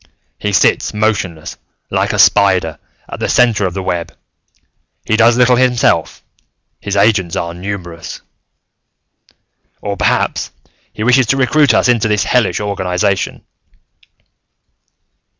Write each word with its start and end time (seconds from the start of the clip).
He 0.39 0.51
sits 0.51 0.95
motionless, 0.95 1.57
like 1.91 2.11
a 2.11 2.17
spider, 2.17 2.79
at 3.07 3.19
the 3.19 3.29
center 3.29 3.67
of 3.67 3.75
the 3.75 3.83
web; 3.83 4.11
he 5.05 5.15
does 5.15 5.37
little 5.37 5.57
himself; 5.57 6.23
his 6.79 6.95
agents 6.95 7.35
are 7.35 7.53
numerous. 7.53 8.21
"Or, 9.79 9.95
perhaps, 9.97 10.49
he 10.91 11.03
wishes 11.03 11.27
to 11.27 11.37
recruit 11.37 11.75
us 11.75 11.87
into 11.87 12.07
this 12.07 12.23
hellish 12.23 12.59
organization." 12.59 13.45